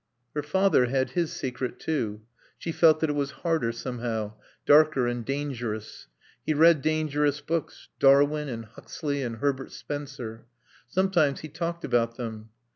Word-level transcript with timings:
Her 0.33 0.41
father 0.41 0.87
had 0.87 1.11
his 1.11 1.31
secret 1.31 1.77
too. 1.79 2.23
She 2.57 2.71
felt 2.71 3.01
that 3.01 3.09
it 3.11 3.15
was 3.15 3.29
harder, 3.45 3.71
somehow, 3.71 4.33
darker 4.65 5.05
and 5.05 5.23
dangerous. 5.23 6.07
He 6.43 6.55
read 6.55 6.81
dangerous 6.81 7.39
books: 7.39 7.87
Darwin 7.99 8.49
and 8.49 8.65
Huxley 8.65 9.21
and 9.21 9.35
Herbert 9.35 9.71
Spencer. 9.71 10.47
Sometimes 10.87 11.41
he 11.41 11.49
talked 11.49 11.85
about 11.85 12.17
them. 12.17 12.49